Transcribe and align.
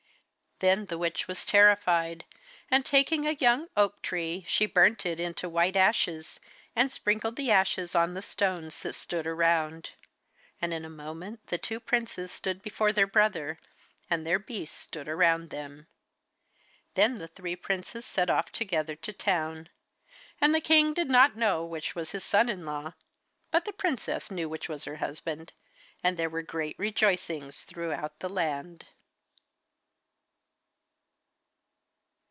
Then 0.63 0.85
the 0.85 0.97
witch 0.99 1.27
was 1.27 1.43
terrified, 1.43 2.23
and 2.69 2.85
taking 2.85 3.25
a 3.25 3.31
young 3.31 3.67
oak 3.75 3.99
tree 4.03 4.45
she 4.47 4.67
burnt 4.67 5.07
it 5.07 5.19
into 5.19 5.49
white 5.49 5.75
ashes, 5.75 6.39
and 6.75 6.91
sprinkled 6.91 7.35
the 7.35 7.49
ashes 7.49 7.95
on 7.95 8.13
the 8.13 8.21
stones 8.21 8.79
that 8.83 8.93
stood 8.93 9.25
around. 9.25 9.89
And 10.61 10.71
in 10.71 10.85
a 10.85 10.87
moment 10.89 11.47
the 11.47 11.57
two 11.57 11.79
princes 11.79 12.31
stood 12.31 12.61
before 12.61 12.93
their 12.93 13.07
brother, 13.07 13.57
and 14.07 14.23
their 14.23 14.37
beasts 14.37 14.77
stood 14.77 15.07
round 15.07 15.49
them. 15.49 15.87
Then 16.93 17.15
the 17.15 17.27
three 17.29 17.55
princes 17.55 18.05
set 18.05 18.29
off 18.29 18.51
together 18.51 18.95
to 18.97 19.11
the 19.13 19.17
town. 19.17 19.67
And 20.39 20.53
the 20.53 20.61
king 20.61 20.93
did 20.93 21.09
not 21.09 21.35
know 21.35 21.65
which 21.65 21.95
was 21.95 22.11
his 22.11 22.23
son 22.23 22.49
in 22.49 22.67
law, 22.67 22.93
but 23.49 23.65
the 23.65 23.73
princess 23.73 24.29
knew 24.29 24.47
which 24.47 24.69
was 24.69 24.85
her 24.85 24.97
husband, 24.97 25.53
and 26.03 26.17
there 26.17 26.29
were 26.29 26.43
great 26.43 26.77
rejoicings 26.77 27.63
throughout 27.63 28.19
the 28.19 28.29
land. 28.29 28.85